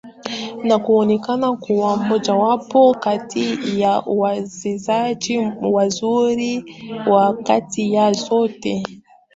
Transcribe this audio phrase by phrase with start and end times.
[0.67, 5.37] Na kuonekana kuwa mmojawapo kati ya wachezaji
[5.71, 6.81] wazuri
[7.11, 8.83] wa nyakati zote